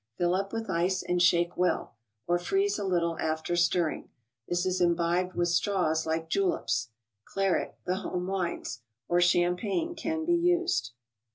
Fill 0.17 0.33
up 0.33 0.51
with 0.51 0.67
ice 0.67 1.03
and 1.03 1.21
shake 1.21 1.55
well; 1.55 1.93
or 2.25 2.39
freeze 2.39 2.79
a 2.79 2.83
little 2.83 3.19
after 3.19 3.55
stirring. 3.55 4.09
This 4.47 4.65
is 4.65 4.81
imbibed 4.81 5.35
with 5.35 5.49
straws 5.49 6.07
like 6.07 6.27
juleps. 6.27 6.89
Claret, 7.23 7.75
the 7.85 7.97
home 7.97 8.25
wines; 8.25 8.81
or 9.07 9.21
champagne 9.21 9.93
can 9.93 10.25
be 10.25 10.33
used. 10.33 10.93